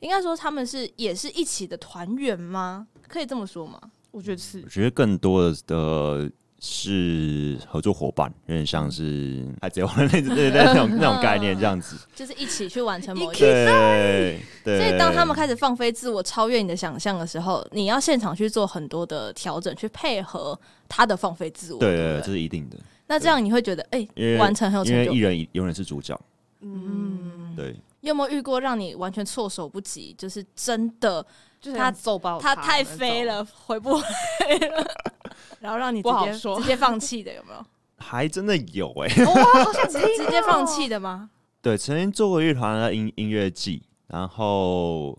[0.00, 2.86] 应该说他们是也是一起的团员吗？
[3.08, 3.80] 可以这么说吗？
[4.10, 4.60] 我觉得是。
[4.64, 11.96] 我觉得更多的是合作伙伴，有点像是海贼王的那那 那种那种概念，这样子。
[12.16, 13.36] 就是一起去完成某一。
[13.36, 14.40] 对。
[14.64, 21.78] 所以当他们开始放飞自我、超越你的想象的时候，你要现场去做很多的调整，去配合他的放飞自我。
[21.78, 22.76] 对对，这是一定的。
[23.06, 25.02] 那这样你会觉得，哎，完成很有成就。
[25.02, 26.18] 因为艺人永远是主角。
[26.62, 27.76] 嗯，对。
[28.06, 30.14] 你有没有遇过让你完全措手不及？
[30.16, 31.20] 就是真的，
[31.60, 34.94] 就是他揍爆他太飞了，回不回了，
[35.58, 37.66] 然后让你直接直接放弃的有没有？
[37.98, 41.28] 还真的有哎、欸，哇，好像 直接放弃的吗？
[41.60, 45.18] 对，曾经做过乐团的音音乐季，然后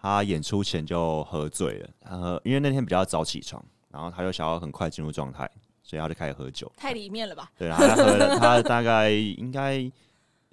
[0.00, 5.50] 他演出前就喝醉了，呃，因为那天比较早起床，然后他就想要很快进入状态，
[5.82, 7.50] 所以他就开始喝酒，太里面了吧？
[7.58, 9.90] 对，然后他喝了，他大概应该。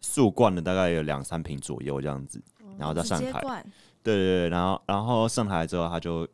[0.02, 2.42] 速灌了大概有两三瓶左右这样子，
[2.78, 3.42] 然后再上台。
[4.04, 6.26] 对对对，然后然后上台之后，他就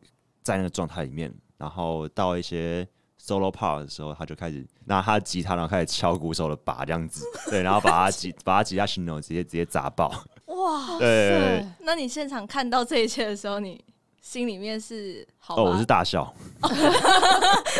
[0.42, 2.86] 在那个状态里面，然后到一些
[3.20, 10.12] solo part 的时候，他就开始拿他的吉他，然后开始敲鼓手的把这样子， 对，然后把他吉把他吉他琴头直接直接砸爆。
[10.46, 11.66] 哇，对。
[11.80, 13.82] 那你现场看到这一切的时候，你
[14.20, 15.56] 心里面是好？
[15.56, 16.32] 哦，我是大笑，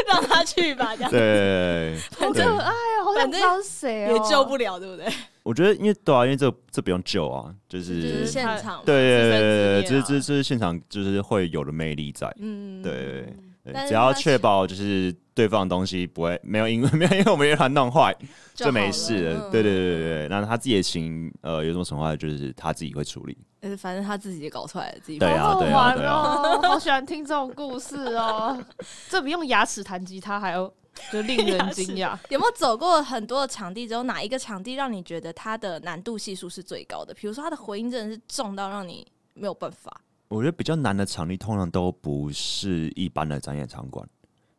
[0.08, 1.10] 让他去吧，这样。
[1.10, 5.12] 对，好可爱啊，好想知道是谁也救不了，对不对？
[5.44, 13.32] 我觉得，因为对啊，因为这这不用救啊，就是，就是现场，对对对对，这这这是现场，就是会有的魅力在，嗯，对。
[13.66, 18.14] 对，只要确保就是对方的东西不会没有因为 没有因为我们乐团弄坏
[18.52, 19.48] 就没事了。
[19.50, 23.34] 对对对对对，那他自己的琴呃有什么损坏，就是他自己会处理。
[23.60, 28.54] 呃，反正他自己也搞出来了，自己对啊对啊对啊， 好喜欢听这种故事哦。
[29.08, 30.70] 这比用牙齿弹吉他还要
[31.12, 32.18] 就令人 惊讶。
[32.30, 37.14] 有没有走过很多的场地之后，哪一个场地让你觉得它的难度系数是最高的？
[37.14, 40.00] 比如说它的回音真的是重到让你没有办法。
[40.28, 44.08] 我觉得比较难的场地通常都不是一般的展演场馆，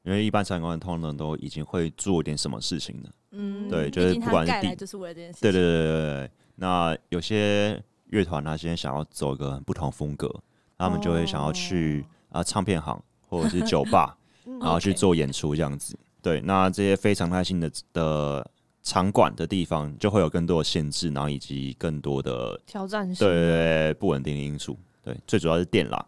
[0.03, 3.09] 因为一般场馆通常都已经会做点什么事情了。
[3.31, 5.41] 嗯，对，就是不管是地，就是为了这件事。
[5.41, 6.31] 对对对对对。
[6.55, 10.33] 那有些乐团他现在想要走一个不同风格，
[10.77, 14.15] 他们就会想要去啊唱片行或者是酒吧，
[14.61, 15.97] 然后去做演出这样子。
[16.25, 24.75] 对，那这些非常态性的的场馆的地方，就会有更多的限制，然后以及更多的挑战性，对对对，不稳定的因素。
[25.03, 26.03] 对，最主要是电啦。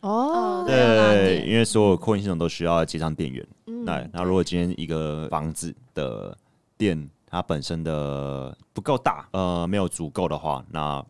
[0.00, 3.46] 哦，对，因为所有扩音系统都需要接上电源。
[3.66, 6.36] 嗯，那那如果今天一个房子的
[6.76, 11.02] 电它本身的不够大，呃，没有足够的话，那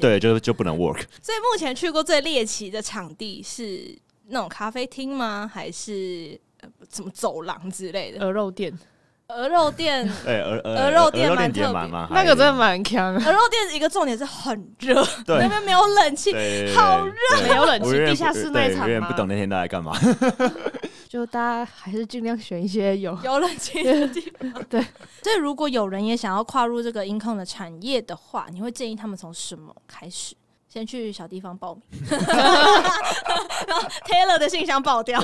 [0.00, 1.02] 对，就就不能 work。
[1.20, 3.94] 所以目前去过最猎奇的场地是
[4.28, 5.46] 那种咖啡厅吗？
[5.52, 6.45] 还是呃
[6.90, 8.24] 什么走廊之类的？
[8.24, 8.76] 鹅肉店。
[9.28, 13.12] 鹅肉店， 对鹅鹅肉店蛮特别，那个真的蛮强。
[13.12, 16.30] 鹅肉店一个重点是很热， 那边没有冷气，
[16.76, 19.08] 好热，没有冷气，地下室那场吗？
[19.10, 19.92] 不懂那天大家干嘛？
[21.10, 24.64] 就大家还是尽量选一些有有冷气的地方。
[24.70, 24.80] 对，
[25.20, 30.36] 所以如果有人也想要跨入这个音控的产业的话，你会建议他们从什么开始？
[30.76, 32.20] 先去小地方报名，然
[33.74, 35.18] 后 Taylor 的信箱爆掉。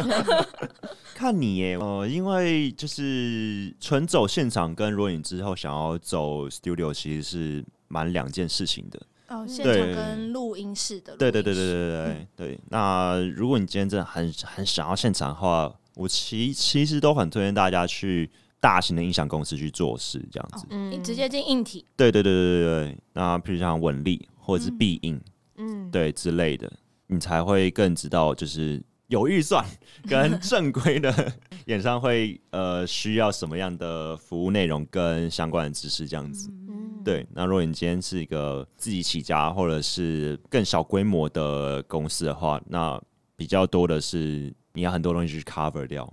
[1.15, 8.99] 看你耶，呃，因为就是纯走现场跟若影之后想要走 studio，其实是蛮两件事情的。
[9.29, 11.15] 哦，现场跟录音室的。
[11.19, 12.59] 对对对对对对对，嗯、对。
[12.71, 20.67] 那如果你今天真的很很想要现场的话，我其其实都很推荐大家去大型的音响公司去做事，这样子。
[20.71, 21.85] 嗯，你直接进硬体。
[21.95, 22.99] 对对对对对对。
[23.13, 25.15] 那譬如像稳力或者是必应。
[25.17, 25.23] 嗯
[25.63, 26.71] 嗯，对之类的，
[27.07, 29.65] 你才会更知道，就是有预算
[30.09, 31.33] 跟正规的
[31.67, 36.51] 演唱会，呃，需要什么样的服务内容跟相关的知识这样子。
[36.69, 37.25] 嗯，对。
[37.33, 43.01] 那如果你今天是一个自己起家或者是更小规模的公司的话，那
[43.37, 46.13] 比较多的是你要很多东西去 cover 掉。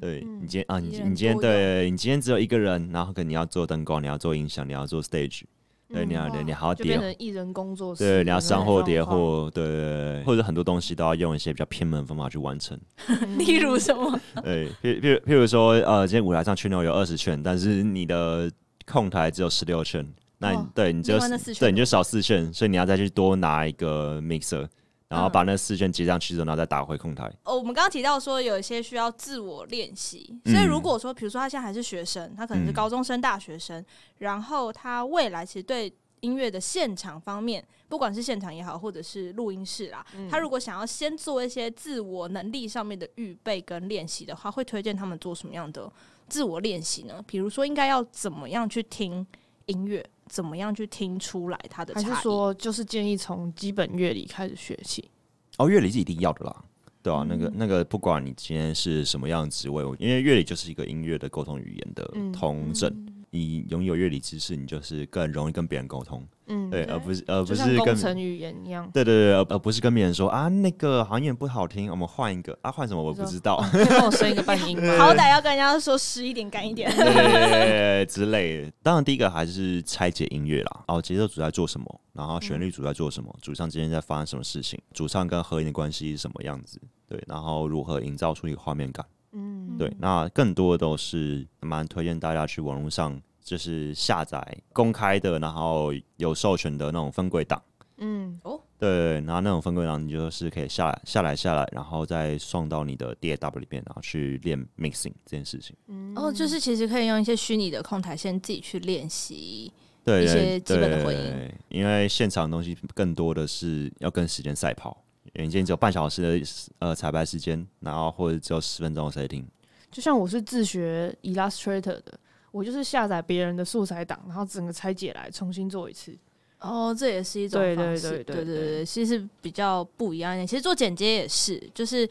[0.00, 5.42] 对，你今天啊，你你今天对你今天只有一个人，然后可能你要做灯光，你要做音响，你要做 stage。
[5.88, 8.02] 对，你要，你还要叠，艺人工作室。
[8.02, 12.76] 对，你要上货叠货，对，或者很多东西都要用一些比较偏门的方法去完成。
[13.38, 14.20] 例如什么？
[14.42, 18.50] 对，譬譬如譬如说，呃，今天舞台上旋钮有二十圈，但是你的
[18.84, 20.04] 控台只有十六圈，
[20.38, 21.18] 那你对你就
[21.58, 24.66] 对你就少四圈，所以你要再去多拿一个 mixer。
[25.08, 27.32] 然后把那四圈接上去之后，然后再打回控台。
[27.44, 33.84] 哦，我们刚刚提到说有一些需要自我练习，所以如果说，比如说他现在还是学生，他可能是高中生、大学生，
[34.18, 45.88] 然后他未来其实对音乐的现场方面，不管是现场也好，或者是录音室啦，他如果想要先做一些自我能力上面的预备跟练习的话，会推荐他们做什么样的
[46.26, 47.22] 自我练习呢？
[47.28, 49.24] 比如说，应该要怎么样去听
[49.66, 50.04] 音乐？
[50.26, 52.04] 怎么样去听出来它的差异？
[52.04, 55.10] 还是说，就是建议从基本乐理开始学起？
[55.58, 56.64] 哦，乐理是一定要的啦，
[57.02, 62.90] 对啊，嗯、那个那个，不管你今天是什么样的职位，因为乐理就是一个音乐的沟通语言的通证。
[62.90, 66.26] 嗯嗯你拥有乐理知识，你就是更容易跟别人沟通。
[66.48, 68.88] 嗯，对，而不是而不是跟工程语言一样。
[68.92, 73.56] 对对对，而而不是跟别人说啊，那个好像有点不好听，我们换一个啊，换什么我不知道。
[73.72, 74.94] 可以帮我升一个半音吗？
[74.98, 78.72] 好歹要跟人家说湿一点、干一点，对之类的。
[78.82, 80.84] 当然，第一个还是拆解音乐啦。
[80.86, 82.00] 哦，节奏组在做什么？
[82.12, 83.34] 然后旋律组在做什么？
[83.42, 84.80] 主唱之间在发生什么事情？
[84.92, 86.80] 主唱跟和音的关系是什么样子？
[87.08, 89.04] 对，然后如何营造出一个画面感？
[89.32, 89.92] 嗯，对。
[89.98, 93.20] 那更多的都是蛮推荐大家去网络上。
[93.46, 97.62] 就是下载公开的，然后有授权的那种分轨档。
[97.98, 105.76] 嗯，哦，对，然后那种分轨档，你就是可以下来、下来、下来，然后再送到你的 DAW 里面，然后去练 mixing 这件事情。
[105.86, 109.72] 嗯，哦，就是其实可以用一些虚拟的控台，先自己去练习
[110.04, 111.52] 对一些基本的回音。
[111.68, 115.04] 因为现场的东西更多的是要跟时间赛跑，
[115.34, 116.46] 因为今天只有半小时的
[116.80, 119.44] 呃彩排时间，然后或者只有十分钟的 setting。
[119.92, 122.18] 就像我是自学 Illustrator 的。
[122.50, 126.16] 我就是下载别人的素材档，然后整个拆解来重新做一次。
[126.58, 128.10] 哦，这也是一种方式。
[128.10, 130.46] 对对对对对对，其实比较不一样一点。
[130.46, 132.08] 其实做剪接也是，就是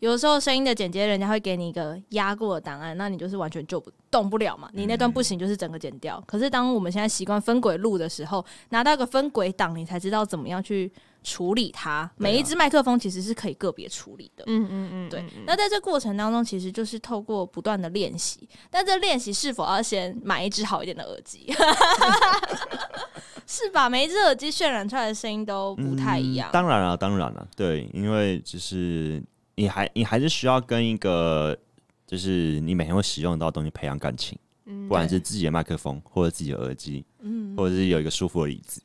[0.00, 4.68] 有的时候声音的剪接，人家会给你一个压过的档案，那你就是完全就不动不了嘛。
[4.74, 6.18] 你那段不行，就是整个剪掉。
[6.18, 10.92] 嗯、可是当我们现在习惯分轨录的时候，拿到个分轨档，你才知道怎么样去
[11.26, 12.08] 处理它。
[12.16, 14.44] 每一支麦克风其实是可以个别处理的。
[14.46, 15.24] 嗯嗯嗯，对。
[15.44, 18.48] 那在这过程当中，其实就是透过不断的练习。
[18.70, 21.52] 但这练习是否要先买一支好一点的耳机？
[23.44, 23.88] 是吧？
[23.88, 26.48] 每一只耳机渲染出来的声音都不太一样。
[26.50, 29.20] 嗯、当然了，当然了，对，因为就是
[29.56, 31.56] 你还你还是需要跟一个
[32.06, 38.82] 就是你每天会使用到的东西培养感情，嗯，不管是自己的麦克风或者自己的耳机，嗯，或者是有一个舒服的椅子，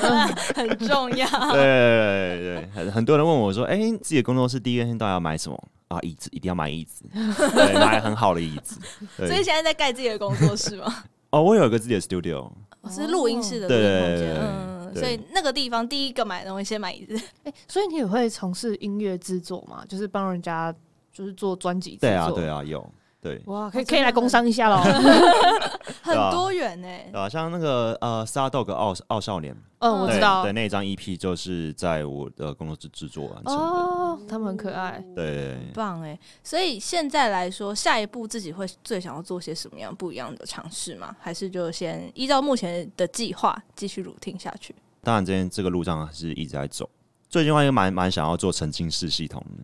[0.56, 1.28] 很重要。
[1.52, 6.00] 对对对，很很多人问我说：“哎、欸，自己的工作室第一天到底要买什么啊？
[6.00, 8.80] 椅子一定要买椅子，对，买很好的椅子。”
[9.16, 11.04] 所以现在在盖自己的工作室吗？
[11.30, 12.50] 哦，我有一个自己的 studio。
[12.88, 17.14] 是录音室的录音空间，嗯，所以那个地方第一个买的东西先买椅子。
[17.42, 19.84] 哎、欸，所以你也会从事音乐制作吗？
[19.86, 20.74] 就是帮人家
[21.12, 22.08] 就是做专辑制作。
[22.08, 22.80] 对啊，对啊，有。
[23.28, 24.76] 对，哇，可以可以来工商一下喽，
[26.02, 27.10] 很 多元呢、欸。
[27.12, 33.60] 对啊，像那个呃，StarDog 傲傲少年，嗯，我知道，对，那张 EP 就是在我的工作室制作完成的。
[33.60, 36.18] 哦，他们很可爱，对，很棒哎。
[36.42, 41.14] 所以现在来说，下一步自己会最想要做些什么样不一样的尝试吗？
[41.20, 44.74] 还是就先依照目前的计划继续 routine 下去？
[45.02, 46.88] 当然，今天这个路上是一直在走。
[47.28, 49.62] 最近话也蛮蛮想要做沉浸式系统的。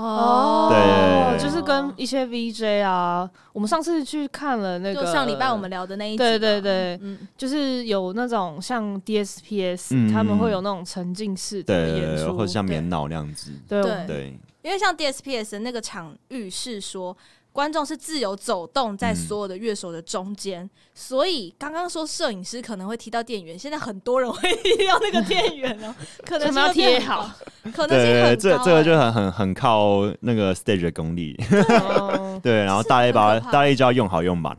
[0.00, 13.82] 哦，对，就是跟一些 VJ 啊，我们上次去看了那个，就上礼拜我们聊的那一集，对对对，嗯，就是有那种像 DSPS，嗯，他们会有那种沉浸式的演出，或者像棉脑那样子，对。
[13.82, 17.16] 对，对，因为像 DSPS 那个场域是说。
[17.58, 25.92] 观众是自由走动在所有的乐手的中间，嗯，所以刚刚说摄影师可能会提到电源，现在很多人会提到那个电源哦，
[26.24, 27.28] 可能要贴好，
[27.74, 28.28] 可能性很高。
[28.28, 34.56] 对，这这个就很很很靠那个 stage 的功力，对， 对，然后大力把大力就要用好用满。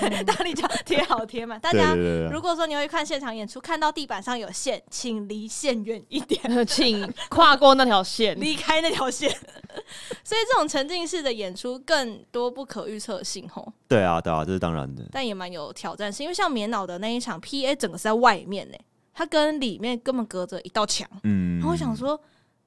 [0.00, 1.60] 对， 大力胶贴好贴满。
[1.60, 1.94] 大家
[2.30, 9.30] 如果说你会看现场演出，看到地板上有线，请离线远一点， 请跨过那条线，离开那条线。
[10.22, 13.72] 所以这种沉浸式的演出更多不可预测性吼。
[13.88, 15.04] 对啊，对啊，这是当然的。
[15.10, 18.76] 但也蛮有挑战性，因为像棉袄的那一场 PA 整个是在外面呢，
[19.12, 21.08] 它跟里面根本隔着一道墙。
[21.24, 22.18] 嗯，然后我想说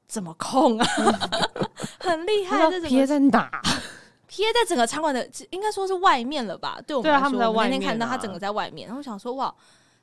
[0.05, 0.87] 怎么控啊？
[1.99, 3.49] 很厉害，这 PA 在哪？
[4.27, 6.79] 贴在整个场馆的，应该说是外面了吧？
[6.85, 9.53] 对我们来说，他们在外面，啊，我那天看到他整个在外面，然后我想说哇，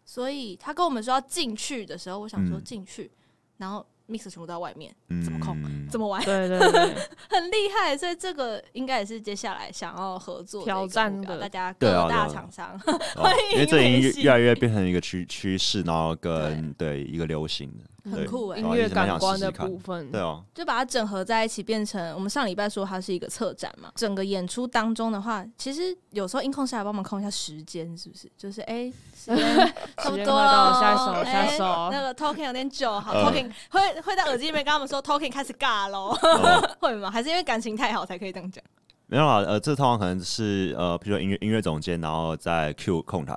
[0.04, 3.18] 所以他跟我们说要进去的时候，我想说进去，嗯，
[3.58, 3.86] 然后。
[4.06, 4.94] mix 全部在外面，
[5.24, 5.56] 怎么控？
[5.64, 6.22] 嗯、怎么玩？
[6.26, 6.94] 对对对，
[7.30, 7.96] 很厉害。
[7.96, 12.78] 所以这个应该也是接下来想要合作挑战的，大家各大厂商
[13.16, 13.52] 欢迎、哦。
[13.54, 23.90] 因为这已经越来越变成一个趋趋势，然后跟对，对一个流行的，很酷哎、欸，音乐感官的部分，对哦，就把它整合在一起，变成我们上礼拜说它是一个策展嘛。
[23.94, 28.30] 整个演出当中的话，其实有时候音控下来帮忙控一下时间，是不是？
[28.36, 28.74] 就是哎。
[28.74, 28.92] 欸
[29.24, 31.64] 时间差不多了，下一首，下一首。
[31.64, 37.10] 欸、那个 talking 有点久，好，talking 会会在耳机里面跟他们说 talking 开始尬喽，哦、 会吗？
[37.10, 38.62] 还是因为感情太好才可以这样讲？
[39.06, 43.34] 没有啊，呃，这通常可能是呃，比如说音乐音乐总监，然后在 Q 控台，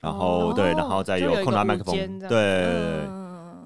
[0.00, 2.66] 然后、哦、对，然后再有控台麦克风，对。
[2.66, 3.19] 嗯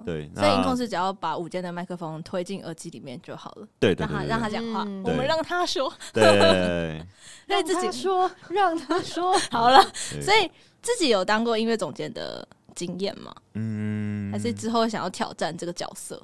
[0.04, 3.66] 对，所以音控是只要把五间的麦克风推进耳机里面就好了。
[3.78, 5.92] 对对，对，让他让他讲话，我们让他说。
[6.12, 7.04] 对，
[7.46, 9.82] 让自己说，让他说 好了。
[10.20, 10.50] 所以
[10.82, 13.34] 自己有当过音乐总监的经验吗？
[13.54, 16.20] 嗯，还是之后想要挑战这个角色？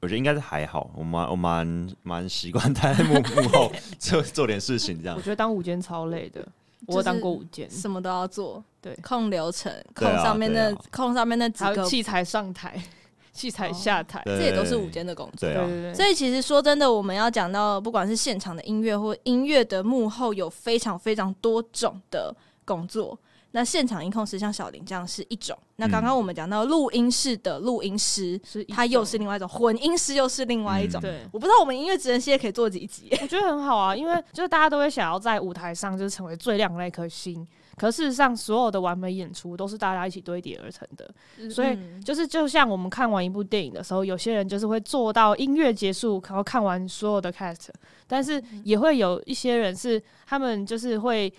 [0.00, 5.16] 我觉得应该是还好，我蛮我蛮蛮习惯在幕幕后做做点事情这样。
[5.16, 6.46] 我觉得当五间超累的。
[6.86, 12.80] 我当过五件，什么都要做，对，控流程，控上面的，控上面那几个器材上台，
[13.32, 15.48] 器材下台，这也都是午间的工作。
[15.48, 15.94] 对对对。
[15.94, 22.32] 所以其实说真的，我们要讲到不管是现场的音乐或音乐的幕后，有非常非常多种的
[22.64, 23.18] 工作。
[23.52, 31.00] 那现场音控师像小林这样是一种，那刚刚我们讲到录音室的录音师，是他又是另外一种，混音师又是另外一种。
[31.00, 33.08] 对，我不知道我们音乐职人系列可以做几集？
[33.22, 37.46] 我觉得很好啊，因为就是大家都会想要在舞台上就是成为最亮的那颗星，
[37.76, 41.50] 可事实上所有的完美演出都是大家一起堆叠而成的。
[41.50, 47.68] 所以就是就像我们看完一部电影的时候，有些人就是会做到音乐结束，然后看完所有的 cast，
[48.06, 51.32] 但是也会有一些人是他们就是会。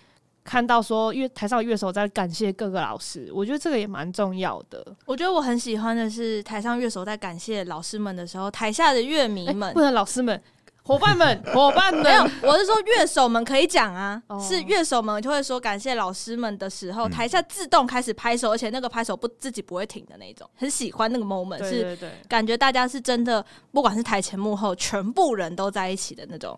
[0.43, 4.95] 看到说乐台上乐手在感谢各个老师，我觉得这个也蛮重要的。
[5.05, 10.41] 我觉得我很喜欢的是台上乐手在感谢老师们的时候，台下的乐迷们、欸、不能老师们、
[10.87, 26.57] 伙伴们、 伙伴们，没有，我是说乐手们可以讲啊，哦、是乐手们就会说感谢老师们的时候，台下自动开始拍手，而且那个拍手不自己不会停的那种，很喜欢那个 moment，对对对，是感觉大家是真的，不管是台前幕后，全部人都在一起的那种。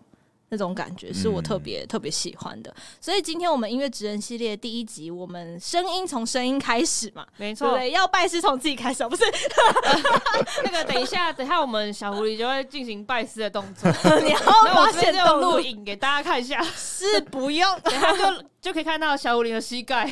[0.50, 2.74] 那种感觉，是我特别、嗯、特别喜欢的。
[3.00, 9.22] 所以今天我们音乐职人系列第一集，我们声音从声音开始嘛，没错，对，要拜师从自己开始，不是？
[10.64, 13.90] 那个等一下，等一下我们小狐狸就会进行拜师的动作，
[14.22, 14.38] 你要
[14.74, 18.44] 发现这种录影给大家看一下，是不用， 等下就。
[18.60, 20.04] 就可以看到小狐狸的膝盖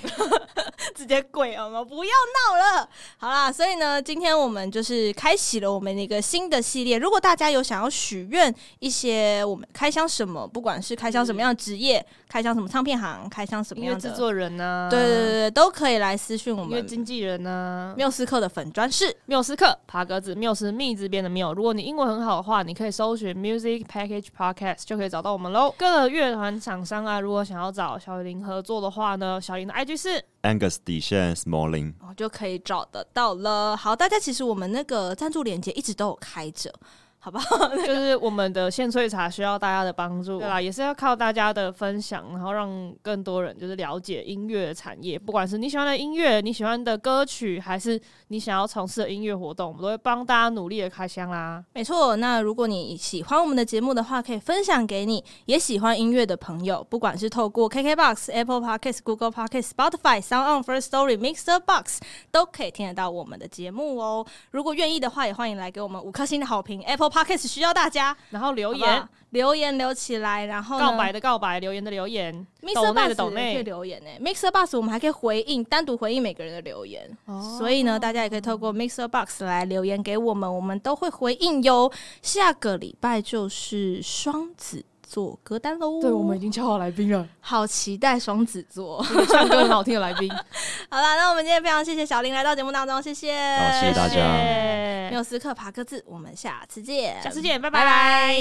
[0.95, 1.85] 直接跪了吗？
[1.85, 6.99] 不要闹了，好啦，所以呢，今天我们就是开启了我们的一个新的系列。
[6.99, 14.91] 如果大家有想要许愿一些，我们开箱什么，不管是开箱什么样的职业，开箱什么唱片行，开箱什么样的制作人呢、啊？
[14.91, 16.79] 对对对对，都可以来私讯我们。
[16.89, 21.53] 经纪人呢、啊，缪斯克的粉专是缪斯克爬格子，缪斯密字边的缪。
[21.53, 25.75] 如果你英文很好的话，你可以搜寻 Music Package Podcast 就可以找到我们喽。
[25.77, 33.77] 各个乐团厂商啊，如果想要找小林合作的话，呢，小林的 IG 是 Angus 底线 Smalling，哦，就可以找得到了。
[33.77, 36.73] 好，大家其实我们那个赞助链接一直都有开着。
[37.21, 37.69] 好不好？
[37.77, 40.61] 就是我们的现萃茶需要大家的帮助，对啦？
[40.61, 45.19] 也是要靠大家的分享，然后让更多人就是了解音乐产业。
[45.19, 51.63] 不管是你喜欢的音乐，你喜欢的歌曲，还是你想要从事的音乐活动，我们都会帮大家努力的开箱啦。
[51.75, 61.99] 没错，那如果你喜欢我们的节目的话，可以分享给你也喜欢音乐的朋友，不管是透过 KKBOX、Apple Podcasts、Google Podcasts、Spotify、Sound On、First Story、Mixer Box
[62.31, 64.25] 都可以听得到我们的节目哦。
[64.53, 66.81] 如果愿意的话，也欢迎来给我们五颗星的好评。
[66.83, 74.11] Apple Podcast 需要大家，然后留言，留言留起来，然后告白的告白，留言的留言，Mixer Box 的可以留言呢。
[74.21, 77.09] Mixer Box 我们还可以回应，单独回应每个人的留言。
[77.27, 81.91] 哦，所以呢，大家也可以透过 Mixer Box 来留言给我们，我们都会回应哟。
[82.23, 86.01] 下个礼拜就是双子座歌单喽。
[86.01, 90.31] 对，我们已经敲好来宾了，好期待双子座唱歌很好听的来宾。
[90.91, 95.11] 好了，那我们今天非常谢谢小林来到节目当中，谢谢，好，谢谢大家。
[95.11, 97.85] 缪斯克爬格子，我们下次见，下次见，拜拜。
[97.85, 98.37] 来，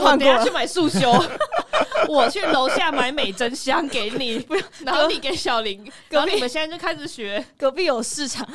[0.00, 1.12] 我等下去买束修，
[2.08, 8.46] 我去楼下买美珍香给你，不要，然后你给小林，然后你们现在就开始学，隔壁有市场。